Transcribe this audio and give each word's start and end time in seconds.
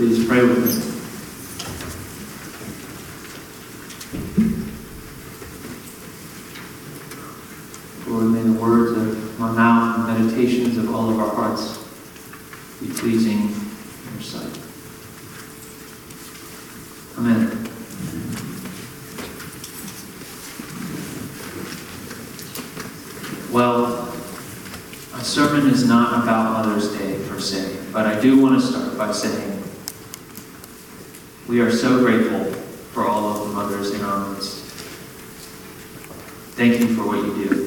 Please 0.00 0.26
pray 0.26 0.40
with 0.40 0.64
me. 0.64 0.72
Lord, 8.10 8.28
may 8.32 8.40
the 8.40 8.58
words 8.58 8.96
of 8.96 9.38
my 9.38 9.52
mouth 9.52 10.08
and 10.08 10.18
meditations 10.18 10.78
of 10.78 10.94
all 10.94 11.10
of 11.10 11.18
our 11.18 11.34
hearts 11.34 11.76
be 12.80 12.88
pleasing 12.98 13.40
in 13.40 14.12
your 14.14 14.22
sight. 14.22 14.58
Amen. 17.18 17.68
Well, 23.52 24.14
a 25.12 25.22
sermon 25.22 25.68
is 25.68 25.86
not 25.86 26.22
about 26.22 26.52
Mother's 26.54 26.90
Day 26.96 27.22
per 27.28 27.38
se, 27.38 27.76
but 27.92 28.06
I 28.06 28.18
do 28.18 28.40
want 28.40 28.58
to 28.58 28.66
start 28.66 28.96
by 28.96 29.12
saying 29.12 29.59
we 31.50 31.58
are 31.58 31.72
so 31.72 31.98
grateful 31.98 32.44
for 32.92 33.08
all 33.08 33.26
of 33.26 33.48
the 33.48 33.52
mothers 33.52 33.90
in 33.90 34.00
our 34.02 34.28
midst. 34.28 34.66
Thank 36.54 36.78
you 36.78 36.94
for 36.94 37.08
what 37.08 37.16
you 37.16 37.48
do. 37.48 37.66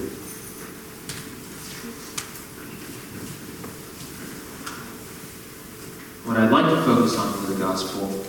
What 6.24 6.38
I'd 6.38 6.50
like 6.50 6.74
to 6.74 6.82
focus 6.84 7.18
on 7.18 7.34
for 7.34 7.52
the 7.52 7.60
gospel 7.60 8.26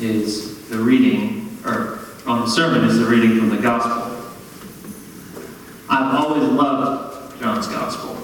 is 0.00 0.68
the 0.70 0.78
reading, 0.78 1.56
or 1.64 2.00
on 2.26 2.40
the 2.40 2.48
sermon 2.48 2.84
is 2.84 2.98
the 2.98 3.06
reading 3.06 3.38
from 3.38 3.50
the 3.50 3.58
gospel. 3.58 4.12
I've 5.88 6.16
always 6.16 6.48
loved 6.48 7.40
John's 7.40 7.68
gospel. 7.68 8.18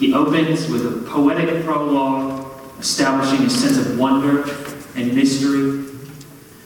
He 0.00 0.14
opens 0.14 0.68
with 0.68 0.84
a 0.84 1.08
poetic 1.08 1.64
prologue, 1.64 2.50
establishing 2.80 3.46
a 3.46 3.50
sense 3.50 3.76
of 3.76 3.96
wonder 3.96 4.69
and 4.94 5.14
mystery, 5.14 5.84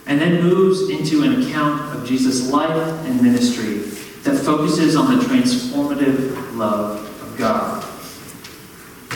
and 0.07 0.21
then 0.21 0.43
moves 0.43 0.91
into 0.91 1.23
an 1.23 1.43
account 1.43 1.95
of 1.97 2.07
Jesus' 2.07 2.51
life 2.51 3.07
and 3.07 3.23
ministry 3.23 3.79
that 4.23 4.39
focuses 4.39 4.97
on 4.97 5.17
the 5.17 5.25
transformative 5.25 6.57
love 6.57 7.01
of 7.23 7.37
God. 7.37 7.85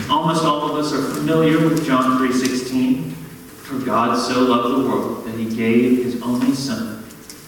Almost 0.09 0.45
all 0.45 0.71
of 0.71 0.85
us 0.85 0.93
are 0.93 1.03
familiar 1.15 1.59
with 1.69 1.85
John 1.87 2.19
3:16, 2.19 3.15
for 3.63 3.79
God 3.79 4.19
so 4.19 4.43
loved 4.43 4.77
the 4.77 4.89
world 4.89 5.27
that 5.27 5.35
he 5.35 5.45
gave 5.45 6.05
his 6.05 6.23
only 6.23 6.55
son, 6.55 7.03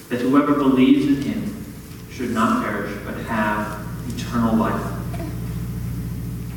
that 0.09 0.21
whoever 0.21 0.55
believes 0.55 1.07
in 1.07 1.23
him 1.23 1.55
should 2.11 2.33
not 2.33 2.63
perish 2.63 2.93
but 3.07 3.17
have 3.25 3.79
eternal 4.09 4.57
life. 4.57 4.83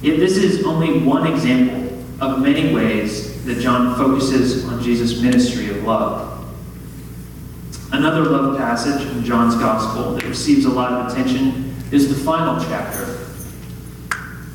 Yet 0.01 0.19
this 0.19 0.35
is 0.35 0.65
only 0.65 0.99
one 0.99 1.25
example 1.25 2.03
of 2.19 2.41
many 2.41 2.73
ways 2.73 3.32
that 3.45 3.59
John 3.59 3.95
focuses 3.97 4.66
on 4.66 4.81
Jesus' 4.81 5.22
ministry 5.22 5.69
of 5.69 5.83
love. 5.83 6.47
Another 7.91 8.23
love 8.23 8.58
passage 8.58 9.05
in 9.08 9.23
John's 9.23 9.55
Gospel 9.55 10.16
that 10.16 10.23
receives 10.23 10.66
a 10.66 10.69
lot 10.69 10.94
of 10.94 11.11
attention 11.11 11.75
is 11.91 12.09
the 12.09 12.23
final 12.23 12.63
chapter. 12.63 13.19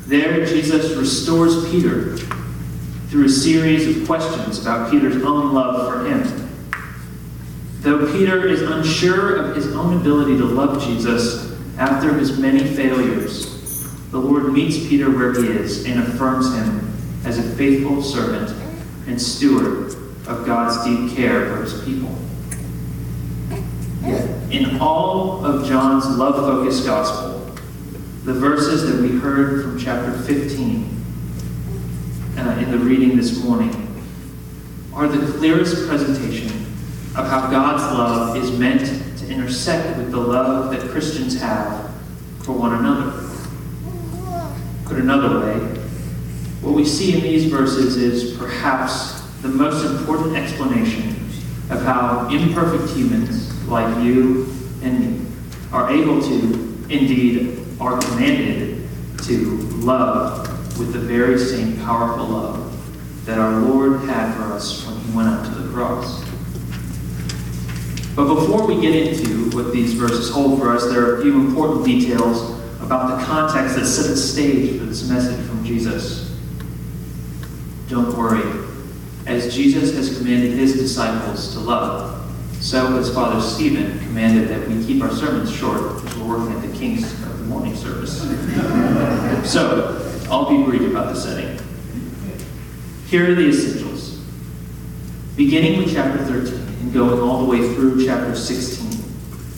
There, 0.07 0.45
Jesus 0.45 0.95
restores 0.95 1.69
Peter 1.69 2.17
through 3.09 3.25
a 3.25 3.29
series 3.29 3.95
of 3.95 4.05
questions 4.07 4.59
about 4.59 4.91
Peter's 4.91 5.23
own 5.23 5.53
love 5.53 5.87
for 5.87 6.05
him. 6.05 6.49
Though 7.81 8.11
Peter 8.11 8.47
is 8.47 8.61
unsure 8.61 9.35
of 9.35 9.55
his 9.55 9.73
own 9.73 9.97
ability 9.97 10.37
to 10.37 10.45
love 10.45 10.83
Jesus 10.83 11.55
after 11.77 12.13
his 12.15 12.37
many 12.37 12.63
failures, 12.75 13.45
the 14.11 14.17
Lord 14.17 14.51
meets 14.51 14.77
Peter 14.89 15.09
where 15.09 15.33
he 15.33 15.47
is 15.47 15.85
and 15.85 15.99
affirms 15.99 16.53
him 16.55 16.91
as 17.23 17.37
a 17.37 17.55
faithful 17.55 18.01
servant 18.01 18.49
and 19.09 19.19
steward 19.19 19.95
of 20.27 20.45
God's 20.45 20.85
deep 20.85 21.17
care 21.17 21.47
for 21.49 21.63
his 21.63 21.83
people. 21.83 22.15
In 24.51 24.79
all 24.79 25.43
of 25.43 25.67
John's 25.67 26.07
love 26.07 26.35
focused 26.35 26.85
gospel, 26.85 27.39
the 28.23 28.33
verses 28.33 28.91
that 28.91 29.01
we 29.01 29.17
heard 29.17 29.63
from 29.63 29.79
chapter 29.79 30.11
15 30.11 30.85
uh, 32.37 32.41
in 32.59 32.71
the 32.71 32.77
reading 32.77 33.17
this 33.17 33.43
morning 33.43 33.87
are 34.93 35.07
the 35.07 35.33
clearest 35.37 35.87
presentation 35.87 36.47
of 37.15 37.27
how 37.27 37.49
God's 37.49 37.83
love 37.97 38.37
is 38.37 38.51
meant 38.57 38.85
to 39.17 39.27
intersect 39.27 39.97
with 39.97 40.11
the 40.11 40.17
love 40.17 40.71
that 40.71 40.81
Christians 40.91 41.39
have 41.41 41.91
for 42.43 42.51
one 42.51 42.73
another. 42.75 43.27
Put 44.85 44.97
another 44.97 45.39
way, 45.39 45.78
what 46.61 46.73
we 46.73 46.85
see 46.85 47.15
in 47.15 47.21
these 47.21 47.45
verses 47.45 47.95
is 47.95 48.37
perhaps 48.37 49.21
the 49.41 49.47
most 49.47 49.85
important 49.85 50.35
explanation 50.35 51.15
of 51.69 51.81
how 51.83 52.27
imperfect 52.29 52.93
humans 52.95 53.53
like 53.67 54.03
you 54.03 54.45
and 54.81 54.99
me 54.99 55.25
are 55.71 55.89
able 55.89 56.21
to, 56.21 56.37
indeed, 56.89 57.63
are 57.79 57.99
commanded 57.99 58.89
to 59.19 59.57
love 59.77 60.47
with 60.79 60.91
the 60.93 60.99
very 60.99 61.37
same 61.37 61.77
powerful 61.85 62.25
love 62.25 63.25
that 63.25 63.37
our 63.37 63.61
Lord 63.61 64.01
had 64.01 64.35
for 64.35 64.43
us 64.53 64.85
when 64.85 64.97
he 64.99 65.15
went 65.15 65.29
up 65.29 65.45
to 65.45 65.61
the 65.61 65.71
cross. 65.71 66.23
But 68.15 68.33
before 68.33 68.65
we 68.65 68.81
get 68.81 68.95
into 68.95 69.55
what 69.55 69.71
these 69.71 69.93
verses 69.93 70.29
hold 70.29 70.59
for 70.59 70.71
us, 70.71 70.85
there 70.87 71.05
are 71.05 71.19
a 71.19 71.21
few 71.21 71.39
important 71.39 71.85
details 71.85 72.59
about 72.81 73.17
the 73.17 73.25
context 73.25 73.75
that 73.75 73.85
set 73.85 74.07
the 74.09 74.17
stage 74.17 74.79
for 74.79 74.85
this 74.85 75.07
message 75.07 75.45
from 75.47 75.63
Jesus. 75.63 76.28
Don't 77.89 78.15
worry. 78.15 78.67
As 79.25 79.53
Jesus 79.53 79.95
has 79.95 80.15
commanded 80.15 80.51
his 80.51 80.73
disciples 80.73 81.53
to 81.53 81.59
love, 81.59 82.15
so 82.61 82.85
has 82.91 83.11
Father 83.11 83.41
Stephen 83.41 83.97
commanded 83.99 84.47
that 84.49 84.67
we 84.67 84.85
keep 84.85 85.01
our 85.01 85.11
sermons 85.11 85.51
short 85.51 85.95
because 85.95 86.17
we're 86.19 86.37
working 86.37 86.55
at 86.55 86.61
the 86.61 86.77
King's 86.77 87.11
of 87.13 87.39
the 87.39 87.45
morning 87.45 87.75
service. 87.75 88.21
so, 89.51 90.05
I'll 90.29 90.49
be 90.49 90.63
brief 90.63 90.91
about 90.91 91.15
the 91.15 91.19
setting. 91.19 91.59
Here 93.07 93.31
are 93.31 93.35
the 93.35 93.49
essentials. 93.49 94.21
Beginning 95.35 95.79
with 95.79 95.91
chapter 95.91 96.23
13 96.25 96.53
and 96.53 96.93
going 96.93 97.19
all 97.19 97.43
the 97.43 97.49
way 97.49 97.73
through 97.73 98.05
chapter 98.05 98.35
16, 98.35 99.03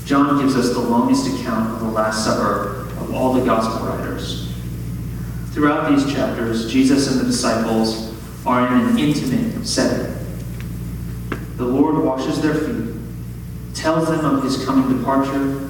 John 0.06 0.40
gives 0.40 0.56
us 0.56 0.70
the 0.74 0.80
longest 0.80 1.28
account 1.28 1.72
of 1.72 1.82
the 1.82 1.88
Last 1.88 2.24
Supper 2.24 2.88
of 3.00 3.14
all 3.14 3.34
the 3.34 3.44
gospel 3.44 3.88
writers. 3.88 4.54
Throughout 5.52 5.90
these 5.90 6.14
chapters, 6.14 6.72
Jesus 6.72 7.12
and 7.12 7.20
the 7.20 7.26
disciples 7.26 8.11
are 8.46 8.68
in 8.68 8.74
an 8.88 8.98
intimate 8.98 9.66
setting. 9.68 10.16
The 11.58 11.66
Lord 11.66 12.04
washes 12.04 12.42
their 12.42 12.56
feet, 12.56 12.96
tells 13.74 14.08
them 14.08 14.26
of 14.26 14.44
his 14.44 14.66
coming 14.66 14.98
departure, 14.98 15.70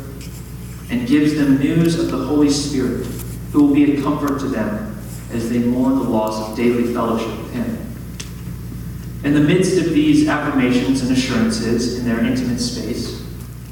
and 0.90 1.08
gives 1.08 1.36
them 1.36 1.58
news 1.58 2.00
of 2.00 2.12
the 2.12 2.26
Holy 2.26 2.50
Spirit, 2.50 3.06
who 3.52 3.66
will 3.66 3.74
be 3.74 3.98
a 3.98 4.02
comfort 4.02 4.40
to 4.40 4.48
them 4.48 4.98
as 5.32 5.50
they 5.50 5.59
mourn 5.59 5.96
the 5.96 6.04
loss 6.04 6.50
of 6.50 6.58
daily 6.58 6.94
fellowship 6.94 7.38
with 7.38 7.54
him. 7.54 7.78
In 9.24 9.34
the 9.34 9.42
midst 9.42 9.78
of 9.78 9.94
these 9.94 10.28
affirmations 10.28 11.02
and 11.02 11.12
assurances 11.12 12.00
in 12.00 12.06
their 12.06 12.24
intimate 12.24 12.59
space, 12.59 13.24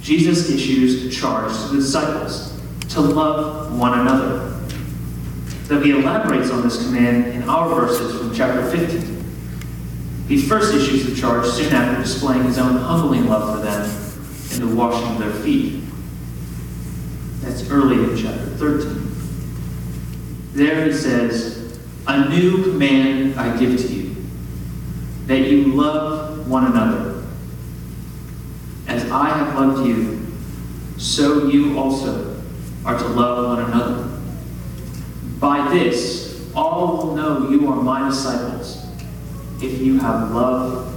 Jesus 0.01 0.49
issues 0.49 1.05
a 1.05 1.09
charge 1.09 1.51
to 1.51 1.67
the 1.69 1.77
disciples 1.77 2.53
to 2.89 3.01
love 3.01 3.77
one 3.77 3.99
another. 3.99 4.58
Though 5.69 5.79
he 5.81 5.91
elaborates 5.91 6.49
on 6.49 6.63
this 6.63 6.83
command 6.83 7.27
in 7.27 7.47
our 7.47 7.69
verses 7.69 8.17
from 8.17 8.33
chapter 8.33 8.67
15. 8.71 10.25
He 10.27 10.41
first 10.41 10.73
issues 10.73 11.05
the 11.05 11.15
charge 11.15 11.45
soon 11.45 11.71
after 11.71 12.01
displaying 12.01 12.43
his 12.45 12.57
own 12.57 12.77
humbling 12.77 13.27
love 13.27 13.55
for 13.55 13.63
them 13.63 13.87
in 14.51 14.67
the 14.67 14.75
washing 14.75 15.11
of 15.11 15.19
their 15.19 15.43
feet. 15.43 15.83
That's 17.41 17.69
early 17.69 17.97
in 17.97 18.17
chapter 18.17 18.47
13. 18.47 19.11
There 20.53 20.85
he 20.85 20.91
says, 20.91 21.79
A 22.07 22.27
new 22.29 22.63
command 22.63 23.39
I 23.39 23.55
give 23.55 23.79
to 23.79 23.87
you, 23.87 24.15
that 25.27 25.41
you 25.51 25.65
love 25.75 26.49
one 26.49 26.65
another. 26.65 27.23
As 28.87 29.07
I 29.11 29.29
have 29.37 29.53
loved 29.53 29.85
you, 29.85 30.25
so 30.97 31.47
you 31.47 31.77
also 31.77 32.41
are 32.83 32.97
to 32.97 33.07
love 33.07 33.45
one 33.45 33.71
another. 33.71 34.08
By 35.39 35.69
this, 35.73 36.51
all 36.53 36.97
will 36.97 37.15
know 37.15 37.49
you 37.49 37.71
are 37.71 37.81
my 37.81 38.09
disciples, 38.09 38.85
if 39.61 39.79
you 39.79 39.99
have 39.99 40.31
love 40.31 40.93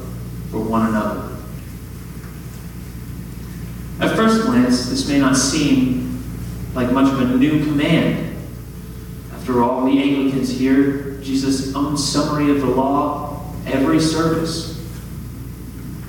for 0.51 0.61
one 0.61 0.89
another. 0.89 1.29
At 4.01 4.17
first 4.17 4.45
glance, 4.47 4.89
this 4.89 5.09
may 5.09 5.21
not 5.21 5.37
seem 5.37 6.25
like 6.75 6.91
much 6.91 7.13
of 7.13 7.21
a 7.21 7.37
new 7.37 7.65
command. 7.65 8.37
After 9.33 9.63
all, 9.63 9.85
we 9.85 10.03
Anglicans 10.03 10.51
hear 10.51 11.19
Jesus' 11.19 11.75
own 11.75 11.97
summary 11.97 12.51
of 12.51 12.61
the 12.61 12.67
law 12.67 13.55
every 13.67 14.01
service. 14.01 14.85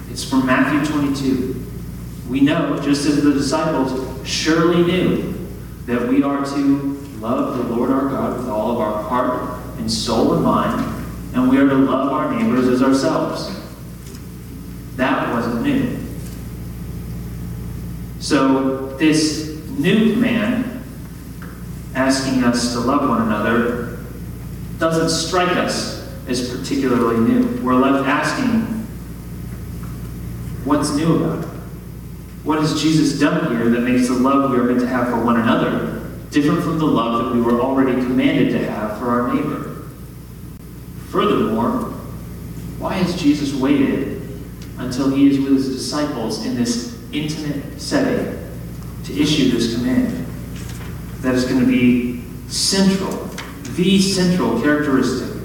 It's 0.09 0.23
from 0.23 0.45
Matthew 0.45 0.91
22. 0.91 1.65
We 2.29 2.41
know, 2.41 2.79
just 2.79 3.05
as 3.05 3.23
the 3.23 3.33
disciples 3.33 4.27
surely 4.27 4.83
knew, 4.83 5.33
that 5.85 6.07
we 6.07 6.23
are 6.23 6.43
to 6.45 6.92
love 7.23 7.57
the 7.57 7.73
Lord 7.73 7.89
our 7.89 8.09
God 8.09 8.37
with 8.37 8.49
all 8.49 8.71
of 8.71 8.79
our 8.79 9.01
heart 9.03 9.61
and 9.77 9.89
soul 9.89 10.33
and 10.33 10.43
mind, 10.43 11.05
and 11.33 11.49
we 11.49 11.57
are 11.57 11.69
to 11.69 11.75
love 11.75 12.11
our 12.11 12.35
neighbors 12.35 12.67
as 12.67 12.83
ourselves. 12.83 13.49
That 14.97 15.33
wasn't 15.33 15.61
new. 15.61 15.99
So, 18.19 18.87
this 18.97 19.57
new 19.69 20.13
command, 20.13 20.83
asking 21.95 22.43
us 22.43 22.73
to 22.73 22.81
love 22.81 23.07
one 23.07 23.21
another, 23.21 23.99
doesn't 24.77 25.09
strike 25.09 25.55
us 25.55 26.05
as 26.27 26.53
particularly 26.53 27.19
new. 27.19 27.61
We're 27.63 27.75
left 27.75 28.05
asking, 28.05 28.63
what's 30.65 30.93
new 30.93 31.23
about 31.23 31.45
it? 31.45 31.47
What 32.43 32.59
has 32.59 32.81
Jesus 32.81 33.17
done 33.17 33.55
here 33.55 33.69
that 33.69 33.79
makes 33.79 34.09
the 34.09 34.15
love 34.15 34.51
we 34.51 34.57
are 34.57 34.63
meant 34.63 34.81
to 34.81 34.87
have 34.87 35.07
for 35.07 35.23
one 35.23 35.39
another 35.39 35.92
different 36.33 36.63
from 36.63 36.79
the 36.79 36.85
love 36.85 37.23
that 37.23 37.35
we 37.35 37.41
were 37.41 37.61
already 37.61 37.93
commanded 37.93 38.51
to 38.53 38.65
have 38.65 38.97
for 38.97 39.09
our 39.09 39.33
neighbor? 39.33 39.85
Furthermore, 41.09 41.91
why 42.79 42.93
has 42.93 43.21
Jesus 43.21 43.53
waited 43.53 44.21
until 44.79 45.11
he 45.11 45.29
is 45.29 45.39
with 45.39 45.53
his 45.53 45.69
disciples 45.69 46.45
in 46.45 46.55
this 46.55 46.99
intimate 47.13 47.79
setting 47.79 48.39
to 49.05 49.21
issue 49.21 49.51
this 49.51 49.75
command? 49.75 50.25
That 51.21 51.35
is 51.35 51.45
going 51.45 51.61
to 51.61 51.67
be 51.67 52.23
central, 52.49 53.11
the 53.75 54.01
central 54.01 54.59
characteristic 54.61 55.39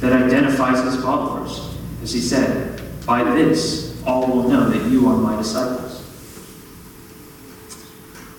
that 0.00 0.12
identifies 0.12 0.84
his 0.84 1.02
followers. 1.02 1.74
As 2.02 2.12
he 2.12 2.20
said, 2.20 2.80
by 3.06 3.24
this 3.24 4.00
all 4.06 4.26
will 4.26 4.48
know 4.48 4.68
that 4.68 4.90
you 4.90 5.08
are 5.08 5.16
my 5.16 5.36
disciples. 5.36 5.83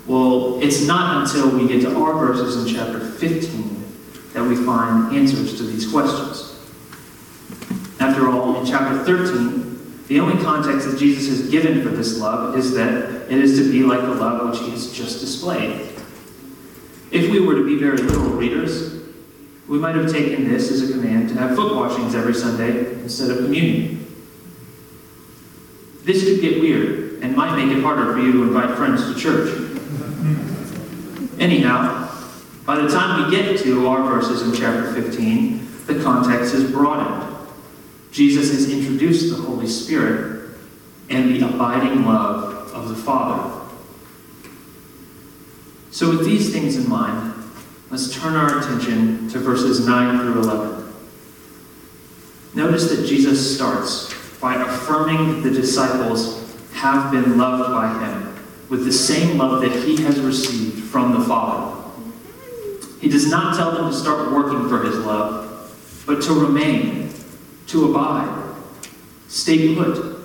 Well, 0.07 0.62
it's 0.62 0.86
not 0.86 1.24
until 1.24 1.57
we 1.57 1.68
get 1.68 1.81
to 1.81 1.98
our 1.98 2.13
verses 2.13 2.63
in 2.63 2.75
chapter 2.75 3.00
15 3.00 3.84
that 4.34 4.44
we 4.44 4.56
find 4.56 5.16
answers 5.16 5.57
to 5.57 5.63
these 5.63 5.90
questions. 5.90 6.52
After 8.00 8.30
all, 8.30 8.60
in 8.60 8.66
chapter 8.66 9.04
13, 9.04 10.06
the 10.07 10.19
only 10.19 10.42
context 10.44 10.88
that 10.90 11.00
Jesus 11.00 11.28
has 11.40 11.50
given 11.50 11.81
for 11.81 11.90
this 11.90 12.19
love 12.19 12.56
is 12.56 12.74
that 12.75 13.31
it 13.31 13.40
is 13.40 13.57
to 13.57 13.72
be 13.72 13.81
like 13.81 14.02
the 14.02 14.13
love 14.13 14.52
which 14.52 14.60
he 14.60 14.69
has 14.69 14.92
just 14.92 15.19
displayed. 15.19 15.90
If 17.12 17.31
we 17.31 17.40
were 17.40 17.56
to 17.56 17.66
be 17.66 17.80
very 17.80 17.98
literal 17.98 18.31
readers, 18.31 19.01
we 19.68 19.80
might 19.80 19.96
have 19.96 20.12
taken 20.12 20.48
this 20.48 20.69
as 20.69 20.88
a 20.88 20.94
command 20.94 21.30
to 21.30 21.36
have 21.36 21.56
foot 21.56 21.75
washings 21.75 22.13
every 22.13 22.36
Sunday 22.36 22.92
instead 23.01 23.31
of 23.31 23.38
communion. 23.38 24.06
This 26.04 26.24
could 26.24 26.42
get 26.42 26.62
weird 26.62 27.24
and 27.24 27.36
might 27.36 27.56
make 27.56 27.75
it 27.75 27.81
harder 27.81 28.13
for 28.13 28.19
you 28.19 28.31
to 28.34 28.44
invite 28.44 28.78
friends 28.78 29.12
to 29.12 29.19
church. 29.19 29.65
Anyhow, 31.46 32.10
by 32.66 32.82
the 32.82 32.88
time 32.88 33.24
we 33.24 33.38
get 33.38 33.60
to 33.60 33.88
our 33.88 34.02
verses 34.02 34.42
in 34.42 34.60
chapter 34.60 34.92
15, 35.00 35.86
the 35.86 36.02
context 36.02 36.56
is 36.56 36.72
broadened. 36.72 37.38
Jesus 38.12 38.50
has 38.50 38.72
introduced 38.72 39.30
the 39.30 39.44
Holy 39.44 39.68
Spirit 39.68 40.58
and 41.12 41.36
the 41.36 41.48
abiding 41.48 42.04
love 42.04 42.74
of 42.74 42.90
the 42.90 42.96
Father. 42.96 43.64
So, 45.92 46.10
with 46.10 46.26
these 46.26 46.52
things 46.52 46.78
in 46.78 46.90
mind, 46.90 47.36
let's 47.92 48.12
turn 48.12 48.34
our 48.34 48.58
attention 48.58 49.30
to 49.30 49.38
verses 49.38 49.86
9 49.86 50.22
through 50.22 50.42
11. 50.42 50.94
Notice 52.56 52.90
that 52.90 53.06
Jesus 53.06 53.56
starts 53.56 54.12
by 54.40 54.56
affirming 54.56 55.44
that 55.44 55.50
the 55.50 55.56
disciples 55.62 56.58
have 56.74 57.12
been 57.12 57.38
loved 57.38 57.72
by 57.72 58.04
him 58.04 58.36
with 58.68 58.84
the 58.84 58.92
same 58.92 59.38
love 59.38 59.62
that 59.62 59.84
he 59.84 60.02
has 60.02 60.20
received 60.22 60.75
from 60.96 61.12
the 61.12 61.26
Father. 61.26 61.92
He 63.02 63.10
does 63.10 63.30
not 63.30 63.58
tell 63.58 63.74
them 63.74 63.92
to 63.92 63.94
start 63.94 64.32
working 64.32 64.70
for 64.70 64.82
his 64.82 64.98
love, 65.00 65.70
but 66.06 66.24
to 66.24 66.34
remain, 66.34 67.14
to 67.68 67.92
abide, 67.92 68.56
stay 69.28 69.76
put 69.76 70.24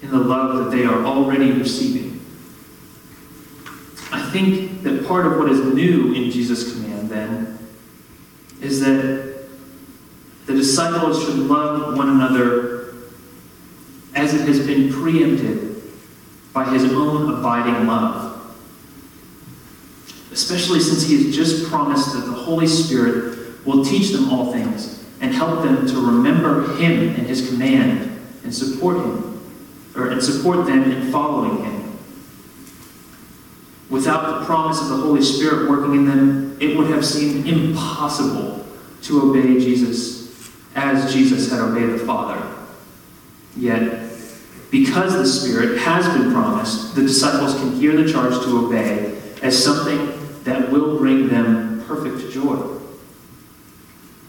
in 0.00 0.10
the 0.10 0.18
love 0.18 0.64
that 0.64 0.74
they 0.74 0.86
are 0.86 1.04
already 1.04 1.52
receiving. 1.52 2.24
I 4.10 4.30
think 4.30 4.82
that 4.82 5.06
part 5.06 5.26
of 5.26 5.36
what 5.36 5.50
is 5.50 5.60
new 5.74 6.14
in 6.14 6.30
Jesus' 6.30 6.72
command, 6.72 7.10
then, 7.10 7.58
is 8.62 8.80
that 8.80 9.44
the 10.46 10.54
disciples 10.54 11.22
should 11.22 11.36
love 11.36 11.98
one 11.98 12.08
another 12.08 12.94
as 14.14 14.32
it 14.32 14.48
has 14.48 14.66
been 14.66 14.90
preempted 14.90 15.82
by 16.54 16.64
his 16.70 16.90
own 16.94 17.30
abiding 17.34 17.86
love 17.86 18.19
especially 20.42 20.80
since 20.80 21.02
he 21.06 21.22
has 21.22 21.36
just 21.36 21.68
promised 21.68 22.14
that 22.14 22.24
the 22.24 22.32
Holy 22.32 22.66
Spirit 22.66 23.66
will 23.66 23.84
teach 23.84 24.10
them 24.10 24.30
all 24.30 24.52
things 24.52 25.04
and 25.20 25.34
help 25.34 25.62
them 25.62 25.86
to 25.86 25.94
remember 25.94 26.76
him 26.76 27.14
and 27.14 27.26
his 27.26 27.50
command 27.50 28.18
and 28.42 28.54
support 28.54 28.96
him, 28.96 29.38
or 29.94 30.08
and 30.08 30.22
support 30.22 30.66
them 30.66 30.90
in 30.90 31.12
following 31.12 31.62
him. 31.62 31.98
Without 33.90 34.40
the 34.40 34.46
promise 34.46 34.80
of 34.80 34.88
the 34.88 34.96
Holy 34.96 35.20
Spirit 35.20 35.68
working 35.68 35.94
in 35.94 36.06
them, 36.06 36.56
it 36.58 36.76
would 36.76 36.88
have 36.88 37.04
seemed 37.04 37.46
impossible 37.46 38.64
to 39.02 39.30
obey 39.30 39.60
Jesus 39.60 40.50
as 40.74 41.12
Jesus 41.12 41.50
had 41.50 41.60
obeyed 41.60 41.90
the 41.90 41.98
Father. 41.98 42.40
Yet, 43.56 44.10
because 44.70 45.12
the 45.12 45.26
Spirit 45.26 45.78
has 45.80 46.06
been 46.16 46.32
promised, 46.32 46.94
the 46.94 47.02
disciples 47.02 47.54
can 47.56 47.72
hear 47.74 47.94
the 47.94 48.10
charge 48.10 48.42
to 48.44 48.66
obey 48.66 49.20
as 49.42 49.62
something 49.62 50.19
that 50.44 50.70
will 50.70 50.98
bring 50.98 51.28
them 51.28 51.84
perfect 51.86 52.32
joy. 52.32 52.78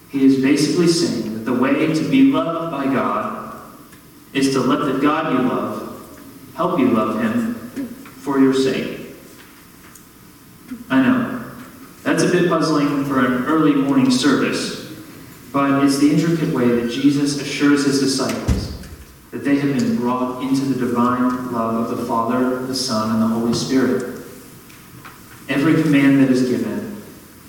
He 0.10 0.26
is 0.26 0.42
basically 0.42 0.88
saying 0.88 1.34
that 1.34 1.40
the 1.40 1.54
way 1.54 1.94
to 1.94 2.10
be 2.10 2.32
loved 2.32 2.72
by 2.72 2.86
God 2.86 3.62
is 4.34 4.52
to 4.54 4.60
let 4.60 4.92
the 4.92 5.00
God 5.00 5.34
you 5.34 5.48
love 5.48 5.92
help 6.56 6.80
you 6.80 6.90
love 6.90 7.22
Him 7.22 7.54
for 7.54 8.40
your 8.40 8.54
sake. 8.54 9.00
I 10.90 11.02
know, 11.02 11.52
that's 12.04 12.24
a 12.24 12.32
bit 12.32 12.50
puzzling 12.50 13.06
for 13.06 13.26
an 13.26 13.46
early 13.46 13.74
morning 13.74 14.12
service, 14.12 14.92
but 15.52 15.84
it's 15.84 16.00
the 16.00 16.12
intricate 16.12 16.54
way 16.54 16.68
that 16.68 16.92
Jesus 16.92 17.40
assures 17.42 17.86
His 17.86 18.00
disciples 18.00 18.62
that 19.32 19.46
they 19.46 19.58
have 19.60 19.78
been 19.78 19.96
brought 19.96 20.44
into 20.44 20.62
the 20.62 20.86
divine 20.86 21.52
love 21.52 21.90
of 21.90 21.98
the 21.98 22.06
Father, 22.06 22.66
the 22.66 22.76
Son, 22.76 23.12
and 23.12 23.22
the 23.22 23.28
Holy 23.28 23.54
Spirit. 23.54 24.21
Every 25.52 25.82
command 25.84 26.24
that 26.24 26.30
is 26.30 26.50
given 26.50 27.04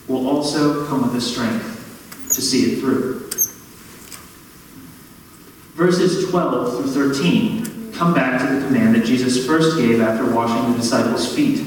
will 0.09 0.29
also 0.29 0.89
come 0.89 1.03
with 1.03 1.13
the 1.13 1.21
strength 1.21 2.29
to 2.35 2.43
see 2.43 2.73
it 2.73 2.81
through. 2.81 3.21
Verses 5.75 6.29
12 6.29 6.93
through 6.93 7.13
13 7.13 7.93
come 7.93 8.13
back 8.13 8.41
to 8.41 8.57
the 8.57 8.67
command 8.67 8.97
that 8.97 9.05
Jesus 9.05 9.47
first 9.47 9.79
gave 9.79 10.01
after 10.01 10.29
washing 10.35 10.73
the 10.73 10.79
disciples' 10.79 11.33
feet. 11.33 11.65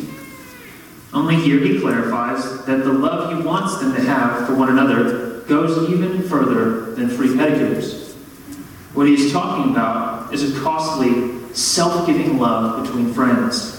Only 1.14 1.38
here 1.38 1.58
he 1.60 1.80
clarifies 1.80 2.66
that 2.66 2.84
the 2.84 2.92
love 2.92 3.34
he 3.34 3.42
wants 3.42 3.78
them 3.78 3.96
to 3.96 4.02
have 4.02 4.46
for 4.46 4.56
one 4.56 4.68
another 4.68 5.40
goes 5.48 5.90
even 5.90 6.22
further 6.24 6.96
than 6.96 7.08
free 7.08 7.30
pedicures. 7.30 8.12
What 8.94 9.08
he 9.08 9.14
is 9.14 9.32
talking 9.32 9.72
about 9.72 10.34
is 10.34 10.54
a 10.54 10.60
costly, 10.60 11.54
self 11.54 12.06
giving 12.06 12.40
love 12.40 12.84
between 12.84 13.14
friends. 13.14 13.75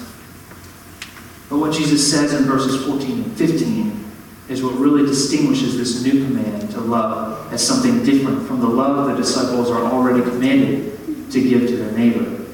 But 1.48 1.58
what 1.58 1.72
Jesus 1.72 2.10
says 2.10 2.34
in 2.34 2.44
verses 2.44 2.84
14 2.86 3.22
and 3.22 3.36
15 3.36 4.04
is 4.48 4.62
what 4.62 4.74
really 4.74 5.06
distinguishes 5.06 5.76
this 5.76 6.02
new 6.02 6.24
command 6.24 6.70
to 6.70 6.80
love 6.80 7.52
as 7.52 7.66
something 7.66 8.04
different 8.04 8.46
from 8.46 8.60
the 8.60 8.68
love 8.68 9.08
the 9.08 9.16
disciples 9.16 9.70
are 9.70 9.84
already 9.84 10.22
commanded 10.22 11.30
to 11.30 11.40
give 11.40 11.68
to 11.68 11.76
their 11.76 11.92
neighbor. 11.92 12.44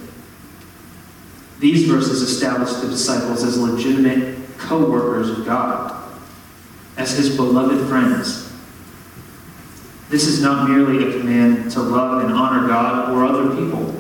These 1.59 1.89
verses 1.89 2.23
establish 2.23 2.73
the 2.75 2.89
disciples 2.89 3.43
as 3.45 3.59
legitimate 3.59 4.39
co 4.59 4.91
workers 4.91 5.31
of 5.31 5.47
God, 5.47 6.13
as 6.97 7.17
his 7.17 7.37
beloved 7.37 7.89
friends. 7.89 8.53
This 10.09 10.27
is 10.27 10.43
not 10.43 10.69
merely 10.69 11.09
a 11.09 11.19
command 11.19 11.71
to 11.73 11.81
love 11.81 12.25
and 12.25 12.33
honor 12.33 12.67
God 12.67 13.13
or 13.13 13.25
other 13.25 13.57
people. 13.57 13.95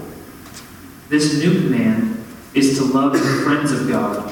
This 1.08 1.38
new 1.38 1.62
command 1.62 2.24
is 2.54 2.76
to 2.78 2.84
love 2.84 3.12
the 3.12 3.18
friends 3.44 3.72
of 3.72 3.88
God 3.88 4.30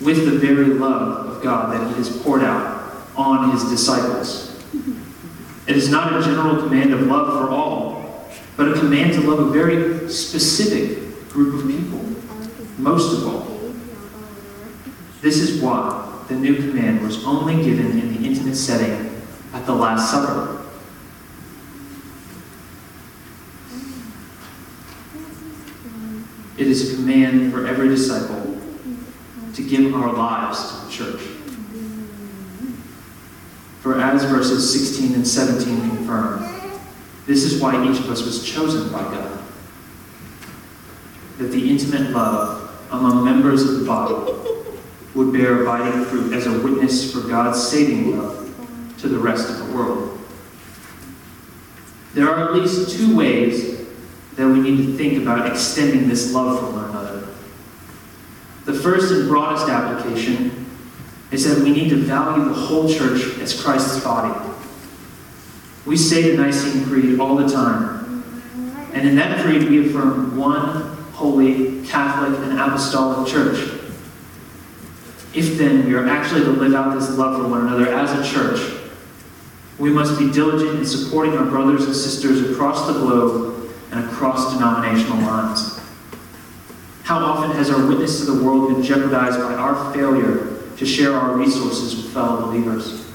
with 0.00 0.24
the 0.24 0.38
very 0.38 0.66
love 0.66 1.26
of 1.26 1.42
God 1.42 1.72
that 1.72 1.88
he 1.88 1.94
has 1.94 2.16
poured 2.22 2.42
out 2.42 3.06
on 3.16 3.50
his 3.50 3.64
disciples. 3.64 4.64
It 5.66 5.76
is 5.76 5.90
not 5.90 6.14
a 6.14 6.22
general 6.22 6.56
command 6.62 6.94
of 6.94 7.02
love 7.02 7.26
for 7.26 7.52
all, 7.52 8.28
but 8.56 8.68
a 8.68 8.74
command 8.74 9.12
to 9.14 9.20
love 9.20 9.40
a 9.40 9.50
very 9.50 10.08
specific 10.08 11.28
group 11.28 11.60
of 11.60 11.68
people, 11.68 12.00
most 12.78 13.18
of 13.18 13.26
all. 13.26 13.72
This 15.20 15.38
is 15.38 15.60
why 15.60 16.24
the 16.28 16.34
new 16.34 16.54
command 16.56 17.02
was 17.02 17.24
only 17.24 17.56
given 17.64 17.98
in 17.98 18.14
the 18.14 18.26
intimate 18.26 18.54
setting 18.54 19.22
at 19.52 19.66
the 19.66 19.74
Last 19.74 20.10
Supper. 20.10 20.54
It 26.56 26.66
is 26.66 26.92
a 26.92 26.96
command 26.96 27.52
for 27.52 27.66
every 27.66 27.88
disciple 27.88 28.47
to 29.58 29.64
give 29.64 29.92
our 29.92 30.12
lives 30.12 30.70
to 30.70 30.86
the 30.86 30.92
church. 30.92 31.20
For 33.80 34.00
as 34.00 34.22
verses 34.24 34.72
16 34.72 35.14
and 35.14 35.26
17 35.26 35.80
confirm, 35.90 36.70
this 37.26 37.42
is 37.42 37.60
why 37.60 37.74
each 37.90 37.98
of 37.98 38.08
us 38.08 38.22
was 38.22 38.48
chosen 38.48 38.92
by 38.92 39.02
God. 39.02 39.34
that 41.38 41.52
the 41.52 41.70
intimate 41.70 42.10
love 42.10 42.70
among 42.90 43.24
members 43.24 43.62
of 43.62 43.80
the 43.80 43.84
body 43.84 44.14
would 45.14 45.32
bear 45.32 45.62
abiding 45.62 46.04
fruit 46.04 46.32
as 46.32 46.46
a 46.46 46.60
witness 46.60 47.12
for 47.12 47.20
God's 47.28 47.60
saving 47.62 48.16
love 48.16 48.94
to 48.98 49.08
the 49.08 49.18
rest 49.18 49.48
of 49.48 49.58
the 49.58 49.72
world. 49.72 50.18
There 52.14 52.28
are 52.28 52.48
at 52.48 52.54
least 52.54 52.96
two 52.96 53.16
ways 53.16 53.86
that 54.36 54.48
we 54.48 54.60
need 54.60 54.86
to 54.86 54.96
think 54.96 55.22
about 55.22 55.50
extending 55.50 56.08
this 56.08 56.32
love 56.32 56.58
for 56.58 56.72
one. 56.72 56.87
The 58.68 58.74
first 58.74 59.10
and 59.10 59.26
broadest 59.26 59.66
application 59.70 60.66
is 61.30 61.48
that 61.48 61.64
we 61.64 61.70
need 61.70 61.88
to 61.88 61.96
value 61.96 62.44
the 62.44 62.52
whole 62.52 62.86
church 62.86 63.38
as 63.38 63.58
Christ's 63.58 64.04
body. 64.04 64.38
We 65.86 65.96
say 65.96 66.36
the 66.36 66.42
Nicene 66.42 66.84
Creed 66.84 67.18
all 67.18 67.36
the 67.36 67.48
time, 67.48 68.22
and 68.92 69.08
in 69.08 69.16
that 69.16 69.42
creed 69.42 69.70
we 69.70 69.88
affirm 69.88 70.36
one 70.36 70.82
holy, 71.14 71.82
Catholic, 71.86 72.38
and 72.40 72.60
apostolic 72.60 73.26
church. 73.26 73.56
If 75.32 75.56
then 75.56 75.86
we 75.86 75.94
are 75.94 76.06
actually 76.06 76.42
to 76.42 76.50
live 76.50 76.74
out 76.74 76.94
this 76.94 77.08
love 77.16 77.40
for 77.40 77.48
one 77.48 77.62
another 77.62 77.88
as 77.88 78.10
a 78.12 78.30
church, 78.30 78.60
we 79.78 79.88
must 79.88 80.18
be 80.18 80.30
diligent 80.30 80.78
in 80.78 80.84
supporting 80.84 81.38
our 81.38 81.46
brothers 81.46 81.86
and 81.86 81.96
sisters 81.96 82.50
across 82.50 82.86
the 82.86 82.92
globe 82.92 83.72
and 83.92 84.04
across 84.04 84.52
denominational 84.52 85.22
lines. 85.22 85.77
How 87.08 87.24
often 87.24 87.52
has 87.52 87.70
our 87.70 87.86
witness 87.86 88.20
to 88.20 88.26
the 88.26 88.44
world 88.44 88.68
been 88.68 88.82
jeopardized 88.82 89.38
by 89.38 89.54
our 89.54 89.94
failure 89.94 90.58
to 90.76 90.84
share 90.84 91.14
our 91.14 91.38
resources 91.38 91.96
with 91.96 92.12
fellow 92.12 92.42
believers? 92.42 93.10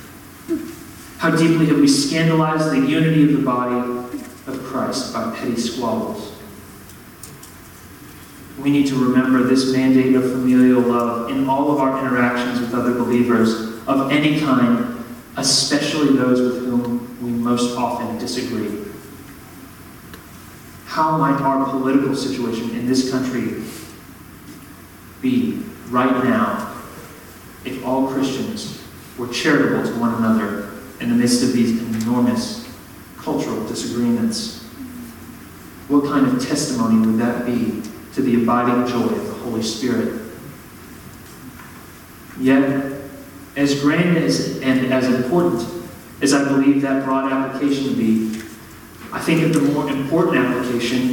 How 1.20 1.30
deeply 1.30 1.68
have 1.68 1.78
we 1.78 1.88
scandalized 1.88 2.72
the 2.72 2.90
unity 2.90 3.22
of 3.26 3.34
the 3.34 3.46
body 3.46 3.76
of 4.48 4.64
Christ 4.64 5.14
by 5.14 5.36
petty 5.36 5.56
squabbles? 5.58 6.34
We 8.60 8.72
need 8.72 8.88
to 8.88 8.96
remember 8.96 9.44
this 9.44 9.72
mandate 9.72 10.16
of 10.16 10.24
familial 10.24 10.82
love 10.82 11.30
in 11.30 11.48
all 11.48 11.72
of 11.72 11.80
our 11.80 12.04
interactions 12.04 12.62
with 12.62 12.74
other 12.74 12.96
believers 12.96 13.78
of 13.86 14.12
any 14.12 14.40
kind, 14.40 15.06
especially 15.38 16.18
those 16.18 16.42
with 16.42 16.66
whom 16.66 17.16
we 17.22 17.30
most 17.30 17.78
often 17.78 18.18
disagree. 18.18 18.86
How 20.86 21.16
might 21.16 21.40
our 21.42 21.70
political 21.70 22.16
situation 22.16 22.72
in 22.72 22.88
this 22.88 23.12
country 23.12 23.62
be 25.24 25.64
right 25.90 26.24
now 26.24 26.76
if 27.66 27.84
all 27.84 28.08
Christians 28.08 28.84
were 29.18 29.30
charitable 29.30 29.90
to 29.90 30.00
one 30.00 30.14
another 30.16 30.72
in 31.00 31.10
the 31.10 31.16
midst 31.16 31.42
of 31.42 31.54
these 31.54 31.82
enormous 32.04 32.70
cultural 33.18 33.66
disagreements? 33.68 34.64
What 35.88 36.06
kind 36.06 36.28
of 36.28 36.46
testimony 36.46 37.06
would 37.06 37.20
that 37.20 37.46
be 37.46 37.82
to 38.14 38.22
the 38.22 38.44
abiding 38.44 38.88
joy 38.88 39.06
of 39.06 39.28
the 39.28 39.34
Holy 39.34 39.64
Spirit? 39.64 40.22
Yet, 42.40 43.02
as 43.56 43.80
grand 43.80 44.18
as, 44.18 44.60
and 44.60 44.92
as 44.92 45.06
important 45.06 45.68
as 46.22 46.34
I 46.34 46.44
believe 46.46 46.82
that 46.82 47.06
broad 47.06 47.32
application 47.32 47.86
to 47.86 47.96
be, 47.96 48.42
I 49.12 49.20
think 49.20 49.42
that 49.42 49.60
the 49.60 49.62
more 49.72 49.90
important 49.90 50.38
application 50.38 51.12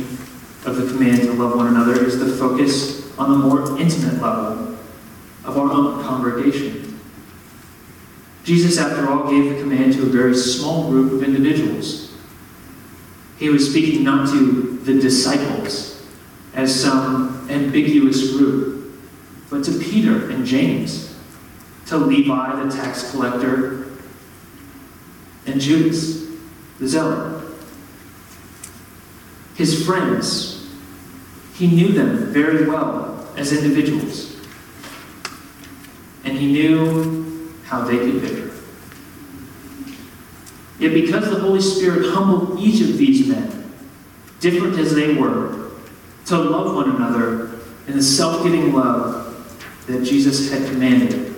of 0.64 0.76
the 0.76 0.86
command 0.90 1.22
to 1.22 1.32
love 1.32 1.56
one 1.56 1.66
another 1.66 2.04
is 2.04 2.18
the 2.18 2.36
focus 2.36 2.99
on 3.20 3.30
the 3.32 3.38
more 3.38 3.78
intimate 3.78 4.20
level 4.20 4.76
of 5.44 5.56
our 5.56 5.70
own 5.70 6.02
congregation. 6.02 6.98
Jesus, 8.44 8.78
after 8.78 9.08
all, 9.08 9.30
gave 9.30 9.54
the 9.54 9.60
command 9.60 9.92
to 9.92 10.02
a 10.02 10.06
very 10.06 10.34
small 10.34 10.90
group 10.90 11.12
of 11.12 11.22
individuals. 11.22 12.12
He 13.38 13.48
was 13.48 13.70
speaking 13.70 14.02
not 14.02 14.28
to 14.30 14.78
the 14.84 15.00
disciples 15.00 16.02
as 16.54 16.74
some 16.74 17.46
ambiguous 17.50 18.32
group, 18.32 19.00
but 19.50 19.64
to 19.64 19.78
Peter 19.78 20.30
and 20.30 20.44
James, 20.44 21.14
to 21.86 21.98
Levi 21.98 22.64
the 22.64 22.74
tax 22.74 23.10
collector, 23.10 23.86
and 25.46 25.60
Judas 25.60 26.26
the 26.78 26.88
zealot 26.88 27.40
his 29.60 29.84
friends. 29.84 30.66
He 31.54 31.66
knew 31.66 31.92
them 31.92 32.32
very 32.32 32.66
well 32.66 33.09
as 33.40 33.52
individuals. 33.52 34.36
And 36.24 36.36
he 36.36 36.52
knew 36.52 37.52
how 37.64 37.82
they 37.82 37.96
could 37.96 38.20
differ. 38.20 38.50
Yet 40.78 40.94
because 40.94 41.30
the 41.30 41.40
Holy 41.40 41.60
Spirit 41.60 42.12
humbled 42.12 42.60
each 42.60 42.80
of 42.82 42.98
these 42.98 43.26
men, 43.26 43.72
different 44.40 44.78
as 44.78 44.94
they 44.94 45.14
were, 45.14 45.70
to 46.26 46.38
love 46.38 46.74
one 46.74 46.90
another 46.90 47.50
in 47.86 47.96
the 47.96 48.02
self-giving 48.02 48.72
love 48.72 49.26
that 49.86 50.04
Jesus 50.04 50.50
had 50.50 50.68
commanded, 50.70 51.34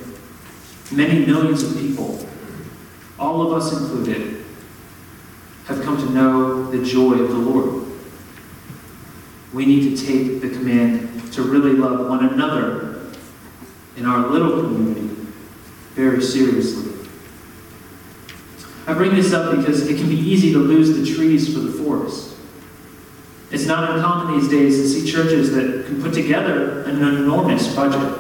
many 0.91 1.25
millions 1.25 1.63
of 1.63 1.77
people, 1.79 2.27
all 3.19 3.43
of 3.43 3.53
us 3.53 3.73
included, 3.73 4.45
have 5.67 5.83
come 5.83 5.97
to 5.97 6.11
know 6.11 6.71
the 6.71 6.85
joy 6.85 7.15
of 7.15 7.29
the 7.29 7.37
Lord 7.37 7.83
we 9.53 9.67
need 9.67 9.97
to 9.97 10.07
take 10.07 10.41
the 10.41 10.49
command 10.49 11.12
to 11.33 11.43
really 11.43 11.73
love 11.73 12.09
one 12.09 12.27
another 12.29 13.07
in 13.97 14.07
our 14.07 14.29
little 14.29 14.63
community 14.63 15.09
very 15.95 16.23
seriously. 16.23 16.93
I 18.87 18.95
bring 18.95 19.15
this 19.15 19.33
up 19.33 19.57
because 19.57 19.87
it 19.89 19.97
can 19.97 20.09
be 20.09 20.19
easy 20.19 20.53
to 20.53 20.59
lose 20.59 20.97
the 20.97 21.15
trees 21.15 21.53
for 21.53 21.61
the 21.61 21.73
forest. 21.73 22.37
It's 23.51 23.67
not 23.67 23.91
uncommon 23.91 24.41
these 24.41 24.49
days 24.49 24.77
to 24.79 24.89
see 24.89 25.11
churches 25.11 25.53
that 25.53 25.87
can 25.87 26.03
put 26.03 26.15
together 26.15 26.83
an 26.85 26.97
enormous 27.03 27.75
budget 27.75 28.19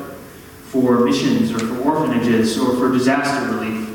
for 0.66 1.00
missions 1.00 1.50
or 1.52 1.58
for 1.58 1.78
orphanages 1.80 2.58
or 2.58 2.76
for 2.76 2.92
disaster 2.92 3.54
relief. 3.54 3.88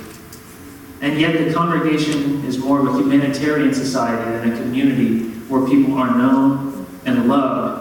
And 1.02 1.20
yet 1.22 1.46
the 1.46 1.54
congregation 1.54 2.44
is 2.44 2.58
more 2.58 2.80
of 2.80 2.88
a 2.88 2.98
humanitarian 2.98 3.74
society 3.74 4.32
than 4.32 4.52
a 4.52 4.58
community 4.58 5.30
where 5.48 5.66
people 5.68 5.96
are 5.96 6.18
known 6.18 6.88
and 7.06 7.28
loved 7.30 7.77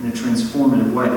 in 0.00 0.08
a 0.08 0.12
transformative 0.12 0.92
way. 0.92 1.08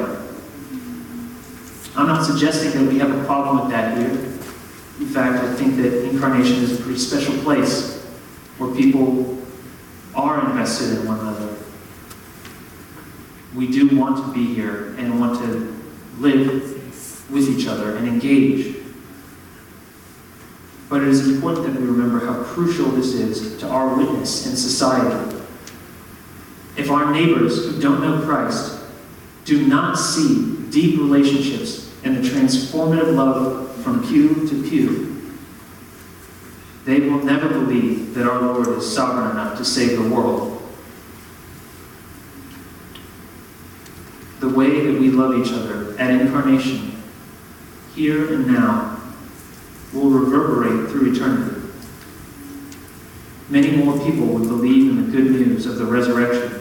I'm 1.96 2.08
not 2.08 2.26
suggesting 2.26 2.72
that 2.72 2.92
we 2.92 3.00
have 3.00 3.10
a 3.10 3.26
problem 3.26 3.62
with 3.62 3.72
that 3.72 3.98
here. 3.98 4.10
In 4.10 5.08
fact, 5.08 5.44
I 5.44 5.54
think 5.56 5.78
that 5.78 6.06
incarnation 6.08 6.58
is 6.58 6.80
a 6.80 6.84
pretty 6.84 7.00
special 7.00 7.36
place 7.44 8.04
where 8.58 8.74
people 8.76 9.38
are 10.14 10.50
invested 10.50 11.00
in 11.00 11.08
one 11.08 11.20
another. 11.20 11.56
We 13.56 13.68
do 13.68 13.98
want 13.98 14.18
to 14.26 14.34
be 14.34 14.54
here 14.54 14.96
and 14.98 15.20
want 15.20 15.40
to 15.40 15.76
live 16.20 17.32
with 17.32 17.50
each 17.50 17.68
other 17.68 17.98
and 17.98 18.08
engage. 18.08 18.76
But 20.90 21.02
it 21.02 21.10
is 21.10 21.28
important 21.28 21.74
that 21.74 21.82
we 21.82 21.88
remember 21.88 22.26
how 22.26 22.44
crucial 22.44 22.90
this 22.92 23.14
is 23.14 23.60
to 23.60 23.68
our 23.68 23.98
witness 23.98 24.48
in 24.48 24.56
society 24.56 25.27
if 26.78 26.92
our 26.92 27.12
neighbors 27.12 27.66
who 27.66 27.82
don't 27.82 28.02
know 28.02 28.24
Christ 28.24 28.80
do 29.46 29.66
not 29.66 29.98
see 29.98 30.56
deep 30.70 31.00
relationships 31.00 31.92
and 32.04 32.16
the 32.16 32.30
transformative 32.30 33.16
love 33.16 33.76
from 33.84 34.08
pew 34.08 34.48
to 34.48 34.70
pew, 34.70 35.34
they 36.86 37.02
will 37.02 37.24
never 37.24 37.50
believe 37.50 38.14
that 38.14 38.28
our 38.28 38.42
Lord 38.42 38.68
is 38.78 38.94
sovereign 38.94 39.32
enough 39.32 39.58
to 39.58 39.66
save 39.66 40.02
the 40.02 40.10
world. 40.10 40.54
The 44.40 44.50
way 44.50 44.86
that 44.86 45.00
we 45.00 45.10
love 45.10 45.36
each 45.36 45.52
other 45.52 45.98
at 46.00 46.12
incarnation, 46.12 47.02
here 47.96 48.34
and 48.34 48.48
now, 48.48 49.02
will 49.94 50.12
reverberate 50.12 50.92
through 50.92 51.14
eternity. 51.14 51.56
Many 53.50 53.78
more 53.78 53.98
people 54.06 54.28
would 54.28 54.48
believe 54.48 54.92
in 54.92 55.06
the 55.06 55.12
good 55.12 55.32
news 55.32 55.66
of 55.66 55.78
the 55.78 55.86
resurrection 55.86 56.57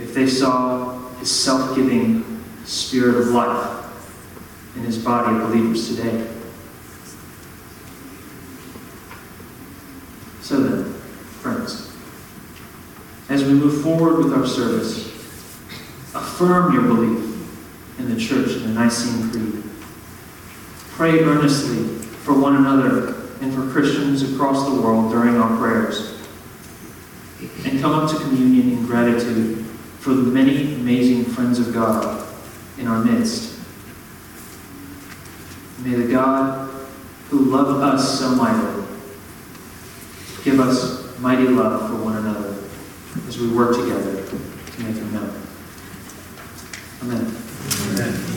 if 0.00 0.14
they 0.14 0.26
saw 0.26 0.98
his 1.18 1.30
self 1.30 1.76
giving 1.76 2.24
spirit 2.64 3.16
of 3.16 3.28
life 3.28 3.76
in 4.76 4.82
his 4.82 4.98
body 4.98 5.36
of 5.36 5.48
believers 5.48 5.88
today. 5.88 6.26
So 10.40 10.60
then, 10.60 10.92
friends, 11.40 11.92
as 13.28 13.44
we 13.44 13.52
move 13.52 13.82
forward 13.82 14.24
with 14.24 14.32
our 14.32 14.46
service, 14.46 15.06
affirm 16.14 16.72
your 16.72 16.82
belief 16.82 17.98
in 17.98 18.12
the 18.12 18.18
church 18.18 18.52
and 18.52 18.64
the 18.64 18.68
Nicene 18.80 19.30
Creed. 19.30 19.62
Pray 20.92 21.20
earnestly 21.20 21.84
for 22.24 22.38
one 22.38 22.56
another 22.56 23.14
and 23.40 23.54
for 23.54 23.70
Christians 23.70 24.22
across 24.34 24.64
the 24.68 24.80
world 24.80 25.12
during 25.12 25.36
our 25.36 25.56
prayers. 25.58 26.18
And 27.64 27.80
come 27.80 27.92
up 27.92 28.10
to 28.10 28.18
communion 28.18 28.78
in 28.78 28.86
gratitude 28.86 29.59
for 30.00 30.14
the 30.14 30.22
many 30.22 30.74
amazing 30.74 31.24
friends 31.24 31.58
of 31.58 31.74
God 31.74 32.26
in 32.78 32.86
our 32.86 33.04
midst. 33.04 33.58
May 35.84 35.94
the 35.94 36.10
God 36.10 36.70
who 37.28 37.38
loved 37.44 37.82
us 37.82 38.18
so 38.18 38.34
mightily 38.34 38.84
give 40.42 40.58
us 40.58 41.18
mighty 41.18 41.46
love 41.48 41.90
for 41.90 41.96
one 42.02 42.16
another 42.16 42.56
as 43.28 43.38
we 43.38 43.48
work 43.48 43.76
together 43.76 44.26
to 44.26 44.82
make 44.82 44.96
him 44.96 45.12
known. 45.12 45.42
Amen. 47.02 47.36
Amen. 47.92 48.29